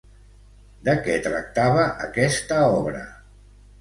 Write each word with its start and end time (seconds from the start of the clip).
De 0.87 0.95
què 1.07 1.17
tractava 1.27 1.85
aquesta 2.09 2.59
obra? 2.81 3.05